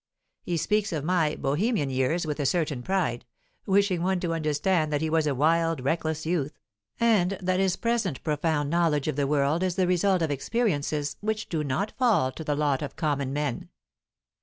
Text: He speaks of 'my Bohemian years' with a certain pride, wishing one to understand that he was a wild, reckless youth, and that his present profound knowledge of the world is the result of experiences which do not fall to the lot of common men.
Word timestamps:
He 0.41 0.57
speaks 0.57 0.91
of 0.91 1.03
'my 1.03 1.35
Bohemian 1.35 1.91
years' 1.91 2.25
with 2.25 2.39
a 2.39 2.45
certain 2.47 2.81
pride, 2.81 3.23
wishing 3.67 4.01
one 4.01 4.19
to 4.21 4.33
understand 4.33 4.91
that 4.91 4.99
he 5.01 5.11
was 5.11 5.27
a 5.27 5.35
wild, 5.35 5.81
reckless 5.81 6.25
youth, 6.25 6.57
and 6.99 7.37
that 7.39 7.59
his 7.59 7.75
present 7.75 8.23
profound 8.23 8.71
knowledge 8.71 9.07
of 9.07 9.15
the 9.15 9.27
world 9.27 9.61
is 9.61 9.75
the 9.75 9.85
result 9.85 10.23
of 10.23 10.31
experiences 10.31 11.17
which 11.21 11.49
do 11.49 11.63
not 11.63 11.91
fall 11.99 12.31
to 12.31 12.43
the 12.43 12.55
lot 12.55 12.81
of 12.81 12.95
common 12.95 13.31
men. 13.31 13.69